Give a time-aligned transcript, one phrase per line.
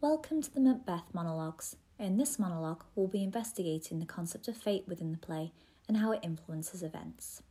[0.00, 1.74] Welcome to the Macbeth monologues.
[1.98, 5.50] In this monologue, we'll be investigating the concept of fate within the play
[5.88, 7.42] and how it influences events.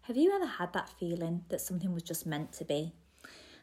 [0.00, 2.94] Have you ever had that feeling that something was just meant to be?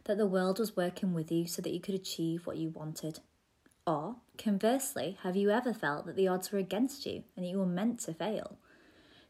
[0.03, 3.21] That the world was working with you so that you could achieve what you wanted?
[3.85, 7.59] Or, conversely, have you ever felt that the odds were against you and that you
[7.59, 8.57] were meant to fail?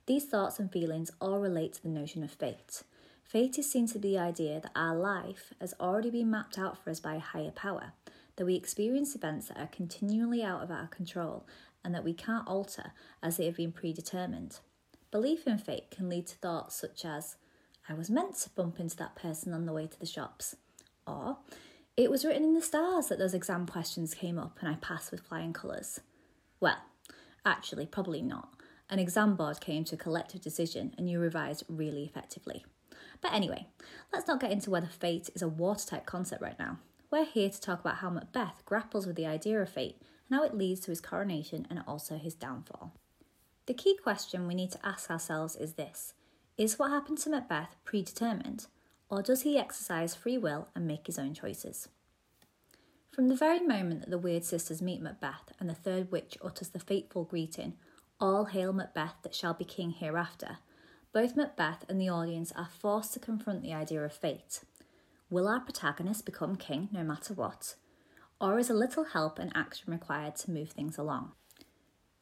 [0.05, 2.83] These thoughts and feelings all relate to the notion of fate.
[3.23, 6.77] Fate is seen to be the idea that our life has already been mapped out
[6.77, 7.93] for us by a higher power,
[8.35, 11.47] that we experience events that are continually out of our control
[11.83, 12.91] and that we can't alter
[13.23, 14.59] as they have been predetermined.
[15.09, 17.37] Belief in fate can lead to thoughts such as,
[17.89, 20.55] I was meant to bump into that person on the way to the shops,
[21.07, 21.37] or
[21.95, 25.11] it was written in the stars that those exam questions came up and I passed
[25.11, 25.99] with flying colours.
[26.59, 26.77] Well,
[27.45, 28.49] actually, probably not.
[28.89, 32.65] An exam board came to a collective decision and you revised really effectively.
[33.21, 33.67] But anyway,
[34.11, 36.79] let's not get into whether fate is a watertight concept right now.
[37.11, 40.43] We're here to talk about how Macbeth grapples with the idea of fate and how
[40.43, 42.93] it leads to his coronation and also his downfall.
[43.67, 46.15] The key question we need to ask ourselves is this
[46.57, 48.65] Is what happened to Macbeth predetermined,
[49.13, 51.87] or does he exercise free will and make his own choices?
[53.11, 56.69] From the very moment that the Weird Sisters meet Macbeth and the third witch utters
[56.69, 57.73] the fateful greeting,
[58.19, 60.57] All hail Macbeth that shall be king hereafter,
[61.13, 64.61] both Macbeth and the audience are forced to confront the idea of fate.
[65.29, 67.75] Will our protagonist become king no matter what?
[68.41, 71.33] Or is a little help and action required to move things along?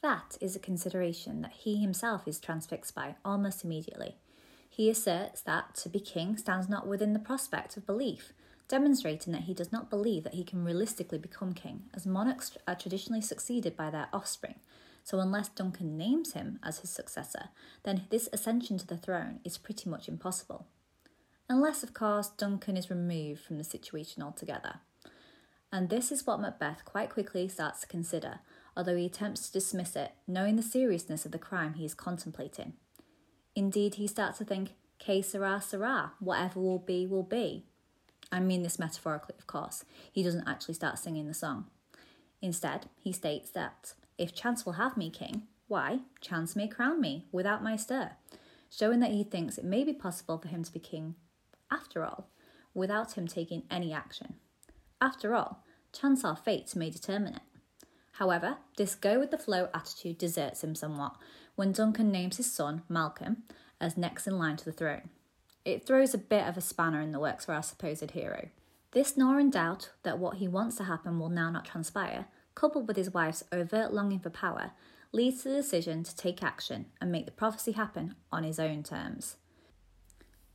[0.02, 4.18] That is a consideration that he himself is transfixed by almost immediately.
[4.74, 8.32] He asserts that to be king stands not within the prospect of belief,
[8.70, 12.76] demonstrating that he does not believe that he can realistically become king, as monarchs are
[12.76, 14.56] traditionally succeeded by their offspring.
[15.04, 17.50] So, unless Duncan names him as his successor,
[17.84, 20.68] then this ascension to the throne is pretty much impossible.
[21.50, 24.76] Unless, of course, Duncan is removed from the situation altogether.
[25.70, 28.40] And this is what Macbeth quite quickly starts to consider,
[28.78, 32.74] although he attempts to dismiss it, knowing the seriousness of the crime he is contemplating.
[33.56, 37.66] Indeed, he starts to think, Que sera, sera, whatever will be, will be.
[38.32, 39.84] I mean this metaphorically, of course.
[40.12, 41.66] He doesn't actually start singing the song.
[42.42, 47.26] Instead, he states that, If chance will have me king, why, chance may crown me
[47.32, 48.12] without my stir,
[48.70, 51.16] showing that he thinks it may be possible for him to be king
[51.72, 52.28] after all,
[52.74, 54.36] without him taking any action.
[55.00, 55.64] After all,
[55.94, 57.42] chance or fate may determine it.
[58.14, 61.16] However, this go with the flow attitude deserts him somewhat
[61.56, 63.44] when Duncan names his son, Malcolm,
[63.80, 65.10] as next in line to the throne.
[65.64, 68.50] It throws a bit of a spanner in the works for our supposed hero.
[68.92, 72.26] This gnawing doubt that what he wants to happen will now not transpire,
[72.56, 74.72] coupled with his wife's overt longing for power,
[75.12, 78.84] leads to the decision to take action and make the prophecy happen on his own
[78.84, 79.38] terms.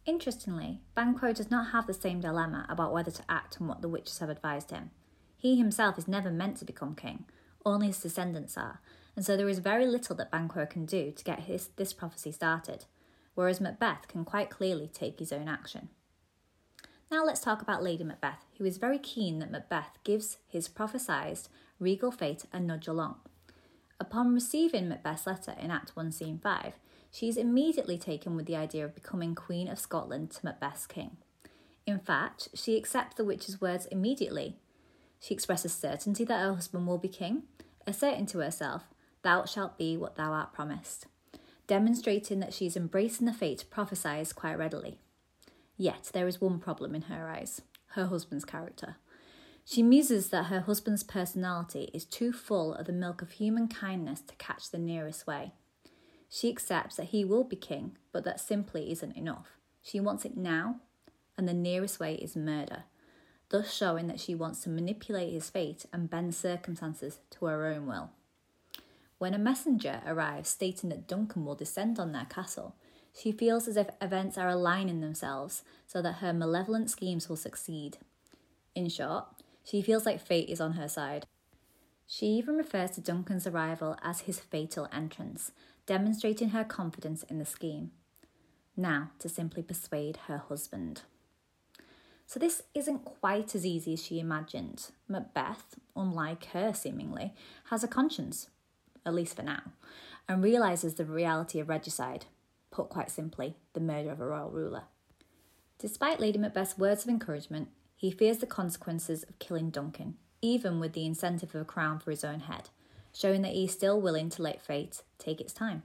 [0.04, 3.88] Interestingly, Banquo does not have the same dilemma about whether to act on what the
[3.88, 4.90] witches have advised him.
[5.36, 7.24] He himself is never meant to become king,
[7.64, 8.80] only his descendants are,
[9.16, 12.30] and so there is very little that Banquo can do to get his, this prophecy
[12.30, 12.84] started,
[13.34, 15.88] whereas Macbeth can quite clearly take his own action.
[17.10, 21.38] Now let's talk about Lady Macbeth, who is very keen that Macbeth gives his prophesied
[21.78, 23.16] regal fate a nudge along.
[23.98, 26.74] Upon receiving Macbeth's letter in Act 1, Scene 5,
[27.10, 31.16] she is immediately taken with the idea of becoming Queen of Scotland to Macbeth's king.
[31.86, 34.56] In fact, she accepts the witch's words immediately.
[35.20, 37.44] She expresses certainty that her husband will be king,
[37.86, 38.82] asserting to herself,
[39.26, 41.08] Thou shalt be what thou art promised,
[41.66, 45.00] demonstrating that she's embracing the fate prophesied quite readily.
[45.76, 47.60] Yet there is one problem in her eyes
[47.94, 48.98] her husband's character.
[49.64, 54.20] She muses that her husband's personality is too full of the milk of human kindness
[54.20, 55.50] to catch the nearest way.
[56.28, 59.56] She accepts that he will be king, but that simply isn't enough.
[59.82, 60.76] She wants it now,
[61.36, 62.84] and the nearest way is murder,
[63.48, 67.88] thus showing that she wants to manipulate his fate and bend circumstances to her own
[67.88, 68.12] will.
[69.18, 72.74] When a messenger arrives stating that Duncan will descend on their castle,
[73.14, 77.96] she feels as if events are aligning themselves so that her malevolent schemes will succeed.
[78.74, 79.24] In short,
[79.64, 81.26] she feels like fate is on her side.
[82.06, 85.50] She even refers to Duncan's arrival as his fatal entrance,
[85.86, 87.92] demonstrating her confidence in the scheme.
[88.76, 91.02] Now to simply persuade her husband.
[92.26, 94.90] So, this isn't quite as easy as she imagined.
[95.08, 97.32] Macbeth, unlike her seemingly,
[97.70, 98.48] has a conscience,
[99.06, 99.62] at least for now,
[100.28, 102.26] and realises the reality of regicide,
[102.70, 104.82] put quite simply, the murder of a royal ruler.
[105.78, 110.92] Despite Lady Macbeth's words of encouragement, he fears the consequences of killing Duncan, even with
[110.92, 112.68] the incentive of a crown for his own head,
[113.14, 115.82] showing that he is still willing to let fate take its time.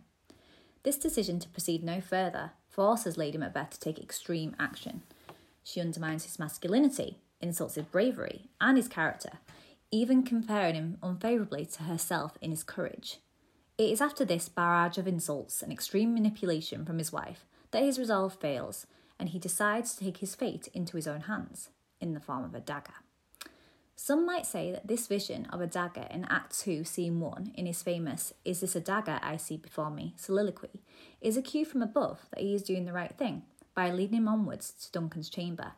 [0.83, 5.03] This decision to proceed no further forces Lady Macbeth to take extreme action.
[5.63, 9.39] She undermines his masculinity, insults his bravery and his character,
[9.91, 13.19] even comparing him unfavourably to herself in his courage.
[13.77, 17.99] It is after this barrage of insults and extreme manipulation from his wife that his
[17.99, 18.87] resolve fails
[19.19, 22.55] and he decides to take his fate into his own hands in the form of
[22.55, 22.93] a dagger.
[23.95, 27.67] Some might say that this vision of a dagger in Act 2, Scene 1, in
[27.67, 30.81] his famous Is This a Dagger I See Before Me soliloquy,
[31.21, 33.43] is a cue from above that he is doing the right thing
[33.75, 35.73] by leading him onwards to Duncan's chamber.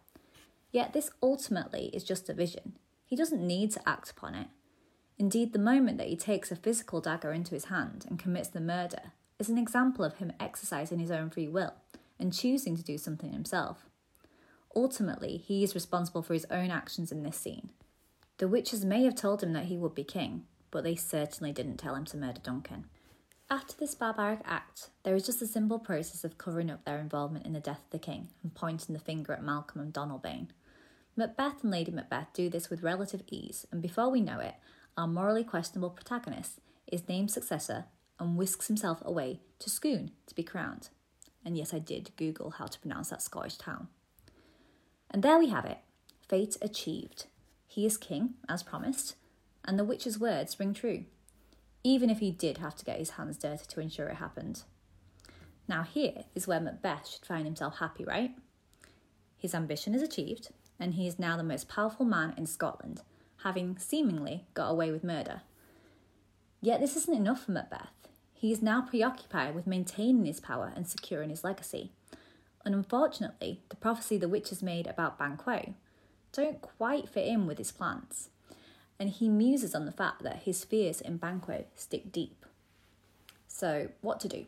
[0.72, 2.78] Yet this ultimately is just a vision.
[3.14, 4.48] He doesn't need to act upon it.
[5.20, 8.60] Indeed, the moment that he takes a physical dagger into his hand and commits the
[8.60, 11.76] murder is an example of him exercising his own free will
[12.18, 13.86] and choosing to do something himself.
[14.76, 17.70] Ultimately, he is responsible for his own actions in this scene,
[18.40, 21.78] the witches may have told him that he would be king, but they certainly didn't
[21.78, 22.86] tell him to murder Duncan.
[23.48, 27.46] After this barbaric act, there is just a simple process of covering up their involvement
[27.46, 30.48] in the death of the king and pointing the finger at Malcolm and Donalbain.
[31.16, 34.56] Macbeth and Lady Macbeth do this with relative ease, and before we know it,
[34.98, 36.60] our morally questionable protagonist
[36.92, 37.86] is named successor
[38.20, 40.90] and whisks himself away to Scone to be crowned.
[41.46, 43.90] And yes, I did Google how to pronounce that Scottish town.
[45.12, 45.80] And there we have it
[46.28, 47.26] fate achieved.
[47.68, 49.16] He is king, as promised,
[49.66, 51.06] and the witch's words ring true,
[51.84, 54.64] even if he did have to get his hands dirty to ensure it happened.
[55.68, 58.32] Now, here is where Macbeth should find himself happy, right?
[59.38, 60.50] His ambition is achieved,
[60.80, 63.02] and he is now the most powerful man in Scotland,
[63.44, 65.42] having seemingly got away with murder.
[66.62, 67.90] Yet this isn't enough for Macbeth.
[68.34, 71.92] He is now preoccupied with maintaining his power and securing his legacy.
[72.66, 75.74] And unfortunately, the prophecy the witches made about Banquo
[76.32, 78.30] don't quite fit in with his plans,
[79.00, 82.46] and he muses on the fact that his fears in Banquo stick deep.
[83.48, 84.46] So, what to do?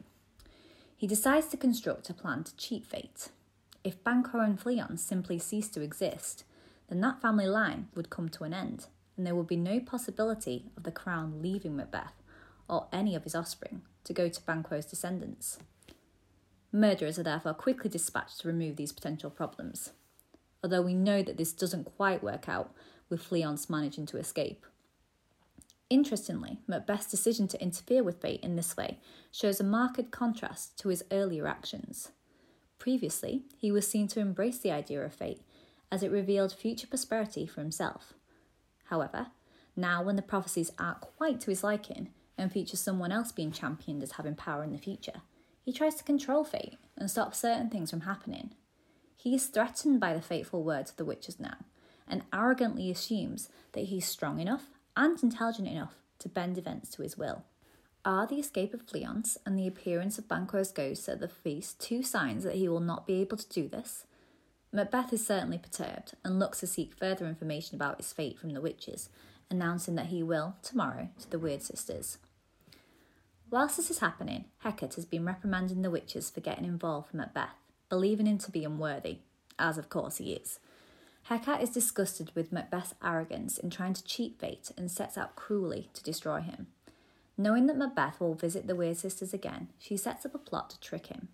[0.98, 3.30] He decides to construct a plan to cheat fate.
[3.86, 6.44] If Banquo and Fleance simply cease to exist,
[6.90, 10.66] then that family line would come to an end, and there would be no possibility
[10.76, 12.22] of the crown leaving Macbeth
[12.68, 15.60] or any of his offspring to go to Banquo's descendants.
[16.74, 19.92] Murderers are therefore quickly dispatched to remove these potential problems
[20.66, 22.74] although we know that this doesn't quite work out
[23.08, 24.66] with Fleance managing to escape.
[25.92, 28.98] Interestingly, Macbeth's decision to interfere with fate in this way
[29.32, 32.10] shows a marked contrast to his earlier actions.
[32.86, 35.42] Previously, he was seen to embrace the idea of fate
[35.92, 38.14] as it revealed future prosperity for himself.
[38.92, 39.32] However,
[39.76, 44.04] now when the prophecies aren't quite to his liking and feature someone else being championed
[44.04, 45.24] as having power in the future,
[45.64, 48.52] he tries to control fate and stop certain things from happening
[49.26, 51.58] he is threatened by the fateful words of the witches now,
[52.08, 57.02] and arrogantly assumes that he is strong enough and intelligent enough to bend events to
[57.02, 57.44] his will.
[58.06, 62.04] Are the escape of Fleance and the appearance of Banquo's ghost at the feast two
[62.04, 64.06] signs that he will not be able to do this?
[64.72, 68.62] Macbeth is certainly perturbed and looks to seek further information about his fate from the
[68.62, 69.10] witches,
[69.50, 72.20] announcing that he will, tomorrow, to the Weird Sisters.
[73.50, 77.56] Whilst this is happening, Hecate has been reprimanding the witches for getting involved with Macbeth
[77.90, 79.20] believing him to be unworthy,
[79.58, 80.60] as of course he is.
[81.24, 85.90] Hecate is disgusted with Macbeth's arrogance in trying to cheat fate and sets out cruelly
[85.94, 86.68] to destroy him.
[87.38, 90.80] Knowing that Macbeth will visit the Weird Sisters again, she sets up a plot to
[90.80, 91.28] trick him.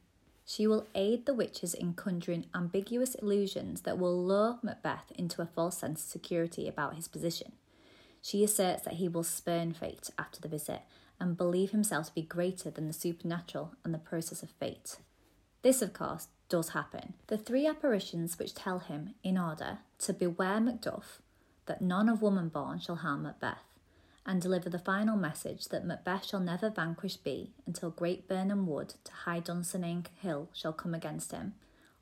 [0.45, 5.45] She will aid the witches in conjuring ambiguous illusions that will lure Macbeth into a
[5.45, 7.53] false sense of security about his position.
[8.21, 10.81] She asserts that he will spurn fate after the visit
[11.19, 14.97] and believe himself to be greater than the supernatural and the process of fate.
[15.61, 17.13] This, of course, does happen.
[17.27, 21.21] The three apparitions which tell him, in order, to beware Macduff,
[21.67, 23.70] that none of woman born shall harm Macbeth,
[24.25, 28.95] and deliver the final message that Macbeth shall never vanquish be until great Birnam Wood
[29.03, 31.53] to high Dunsinane Hill shall come against him,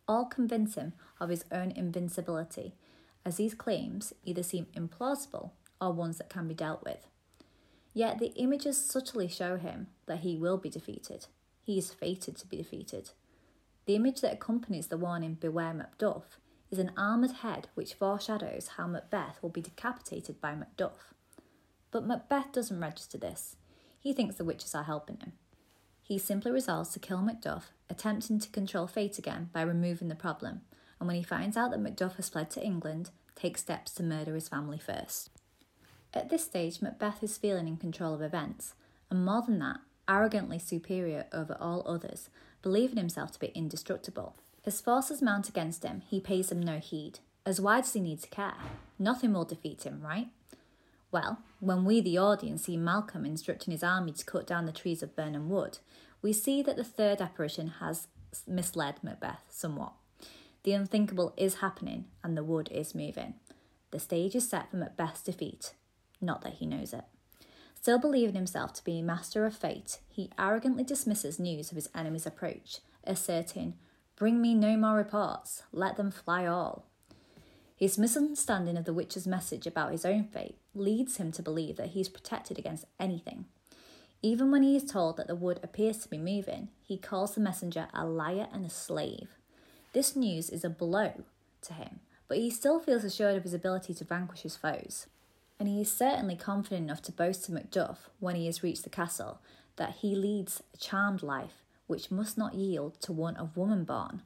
[0.07, 2.75] all convince him of his own invincibility,
[3.25, 7.07] as these claims either seem implausible or ones that can be dealt with.
[7.93, 11.27] Yet the images subtly show him that he will be defeated.
[11.61, 13.11] He is fated to be defeated.
[13.85, 16.37] The image that accompanies the warning Beware Macduff
[16.69, 21.13] is an armoured head which foreshadows how Macbeth will be decapitated by Macduff.
[21.91, 23.55] But Macbeth doesn't register this.
[23.99, 25.33] He thinks the witches are helping him.
[26.01, 30.61] He simply resolves to kill Macduff, attempting to control fate again by removing the problem,
[30.99, 34.35] and when he finds out that Macduff has fled to England, takes steps to murder
[34.35, 35.29] his family first.
[36.13, 38.73] At this stage, Macbeth is feeling in control of events,
[39.11, 39.77] and more than that,
[40.07, 42.29] arrogantly superior over all others,
[42.61, 44.35] believing himself to be indestructible.
[44.65, 48.21] As forces mount against him, he pays them no heed, as why does he need
[48.23, 48.55] to care?
[48.97, 50.27] Nothing will defeat him, right?
[51.11, 55.03] Well, When we, the audience, see Malcolm instructing his army to cut down the trees
[55.03, 55.79] of Birnam Wood,
[56.21, 58.07] we see that the third apparition has
[58.47, 59.93] misled Macbeth somewhat.
[60.63, 63.35] The unthinkable is happening and the wood is moving.
[63.91, 65.73] The stage is set for Macbeth's defeat,
[66.21, 67.05] not that he knows it.
[67.75, 72.25] Still believing himself to be master of fate, he arrogantly dismisses news of his enemy's
[72.25, 73.75] approach, asserting,
[74.15, 76.88] Bring me no more reports, let them fly all.
[77.79, 81.91] His misunderstanding of the witch's message about his own fate leads him to believe that
[81.91, 83.45] he is protected against anything.
[84.21, 87.39] Even when he is told that the wood appears to be moving, he calls the
[87.39, 89.29] messenger a liar and a slave.
[89.93, 91.23] This news is a blow
[91.61, 95.07] to him, but he still feels assured of his ability to vanquish his foes.
[95.57, 98.89] And he is certainly confident enough to boast to Macduff, when he has reached the
[98.89, 99.39] castle,
[99.77, 104.21] that he leads a charmed life which must not yield to one of woman born.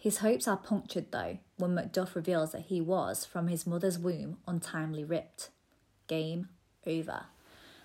[0.00, 4.38] His hopes are punctured, though, when Macduff reveals that he was, from his mother's womb,
[4.48, 5.50] untimely ripped.
[6.06, 6.48] Game
[6.86, 7.26] over.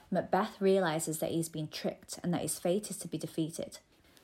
[0.09, 3.79] Macbeth realises that he's been tricked and that his fate is to be defeated.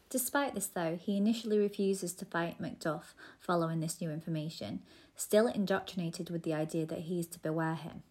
[0.09, 4.83] Despite this, though, he initially refuses to fight Macduff following this new information,
[5.17, 8.03] still indoctrinated with the idea that he is to beware him.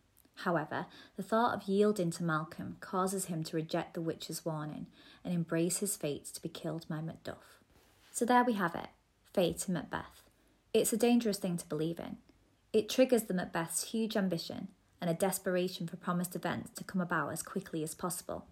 [0.44, 4.88] However, the thought of yielding to Malcolm causes him to reject the witch's warning
[5.24, 7.62] and embrace his fate to be killed by Macduff.
[8.12, 8.88] So there we have it
[9.32, 10.22] fate in Macbeth.
[10.72, 12.18] It's a dangerous thing to believe in.
[12.72, 14.68] It triggers the Macbeth's huge ambition
[15.00, 18.46] and a desperation for promised events to come about as quickly as possible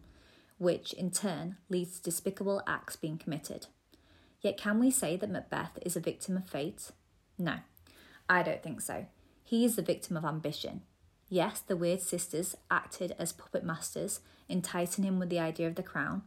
[0.59, 3.67] which in turn leads to despicable acts being committed.
[4.41, 6.91] Yet, can we say that Macbeth is a victim of fate?
[7.39, 7.59] No,
[8.29, 9.07] I don't think so.
[9.45, 10.83] He is the victim of ambition.
[11.29, 15.83] Yes, the Weird Sisters acted as puppet masters, enticing him with the idea of the
[15.83, 16.23] crown.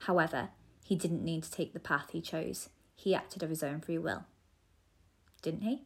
[0.00, 0.50] However,
[0.84, 3.98] he didn't need to take the path he chose he acted of his own free
[3.98, 4.24] will.
[5.42, 5.82] Didn't he?